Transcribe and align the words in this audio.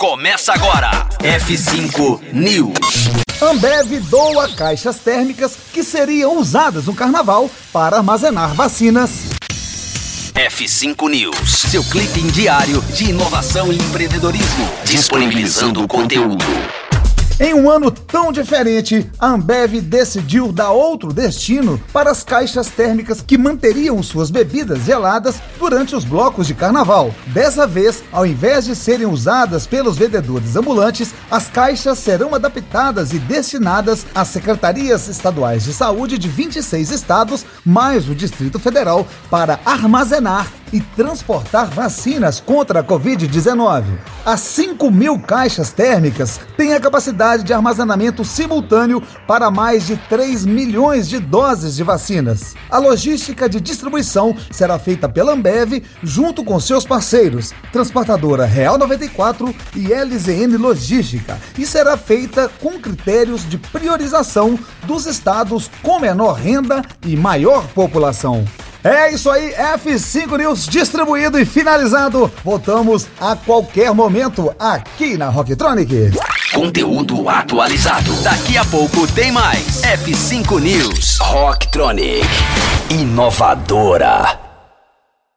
Começa 0.00 0.54
agora. 0.54 1.06
F5 1.18 2.32
News. 2.32 3.10
Ambev 3.38 4.00
doa 4.08 4.48
caixas 4.48 4.98
térmicas 4.98 5.54
que 5.74 5.84
seriam 5.84 6.38
usadas 6.38 6.86
no 6.86 6.94
carnaval 6.94 7.50
para 7.70 7.98
armazenar 7.98 8.54
vacinas. 8.54 9.10
F5 10.34 11.06
News, 11.10 11.50
seu 11.50 11.84
clipe 11.84 12.22
diário 12.32 12.80
de 12.94 13.10
inovação 13.10 13.70
e 13.70 13.76
empreendedorismo, 13.76 14.66
disponibilizando 14.86 15.84
o 15.84 15.86
conteúdo. 15.86 16.46
Em 17.42 17.54
um 17.54 17.70
ano 17.70 17.90
tão 17.90 18.30
diferente, 18.30 19.10
a 19.18 19.28
Ambev 19.28 19.80
decidiu 19.80 20.52
dar 20.52 20.72
outro 20.72 21.10
destino 21.10 21.80
para 21.90 22.10
as 22.10 22.22
caixas 22.22 22.68
térmicas 22.68 23.22
que 23.22 23.38
manteriam 23.38 24.02
suas 24.02 24.30
bebidas 24.30 24.84
geladas 24.84 25.40
durante 25.58 25.96
os 25.96 26.04
blocos 26.04 26.46
de 26.46 26.52
carnaval. 26.52 27.14
Dessa 27.28 27.66
vez, 27.66 28.04
ao 28.12 28.26
invés 28.26 28.66
de 28.66 28.76
serem 28.76 29.06
usadas 29.06 29.66
pelos 29.66 29.96
vendedores 29.96 30.54
ambulantes, 30.54 31.14
as 31.30 31.48
caixas 31.48 31.98
serão 31.98 32.34
adaptadas 32.34 33.14
e 33.14 33.18
destinadas 33.18 34.04
às 34.14 34.28
secretarias 34.28 35.08
estaduais 35.08 35.64
de 35.64 35.72
saúde 35.72 36.18
de 36.18 36.28
26 36.28 36.90
estados, 36.90 37.46
mais 37.64 38.06
o 38.06 38.14
Distrito 38.14 38.58
Federal, 38.58 39.06
para 39.30 39.58
armazenar 39.64 40.59
e 40.72 40.80
transportar 40.80 41.70
vacinas 41.70 42.40
contra 42.40 42.80
a 42.80 42.84
Covid-19. 42.84 43.84
As 44.24 44.40
5 44.40 44.90
mil 44.90 45.18
caixas 45.18 45.72
térmicas 45.72 46.40
têm 46.56 46.74
a 46.74 46.80
capacidade 46.80 47.42
de 47.42 47.52
armazenamento 47.52 48.24
simultâneo 48.24 49.02
para 49.26 49.50
mais 49.50 49.86
de 49.86 49.96
3 49.96 50.44
milhões 50.44 51.08
de 51.08 51.18
doses 51.18 51.76
de 51.76 51.82
vacinas. 51.82 52.54
A 52.70 52.78
logística 52.78 53.48
de 53.48 53.60
distribuição 53.60 54.36
será 54.50 54.78
feita 54.78 55.08
pela 55.08 55.32
Ambev 55.32 55.82
junto 56.02 56.44
com 56.44 56.60
seus 56.60 56.84
parceiros, 56.84 57.52
Transportadora 57.72 58.44
Real 58.44 58.78
94 58.78 59.54
e 59.74 59.92
LZN 59.92 60.56
Logística, 60.56 61.38
e 61.58 61.66
será 61.66 61.96
feita 61.96 62.50
com 62.60 62.78
critérios 62.78 63.48
de 63.48 63.58
priorização 63.58 64.58
dos 64.84 65.06
estados 65.06 65.70
com 65.82 65.98
menor 65.98 66.34
renda 66.34 66.82
e 67.06 67.16
maior 67.16 67.66
população. 67.68 68.44
É 68.82 69.12
isso 69.12 69.30
aí, 69.30 69.52
F5 69.52 70.38
News 70.38 70.66
distribuído 70.66 71.38
e 71.38 71.44
finalizado. 71.44 72.32
Voltamos 72.42 73.06
a 73.20 73.36
qualquer 73.36 73.92
momento 73.92 74.54
aqui 74.58 75.18
na 75.18 75.28
Rocktronic. 75.28 76.12
Conteúdo 76.54 77.28
atualizado. 77.28 78.12
Daqui 78.22 78.56
a 78.56 78.64
pouco 78.64 79.06
tem 79.12 79.30
mais. 79.30 79.82
F5 79.82 80.60
News. 80.60 81.18
Rocktronic. 81.20 82.26
Inovadora. 82.90 84.49